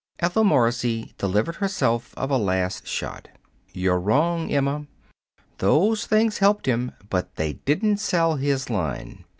[0.17, 3.27] Ethel Morrissey delivered herself of a last shot.
[3.71, 4.87] "You're wrong, Emma.
[5.59, 9.25] Those things helped him, but they didn't sell his line.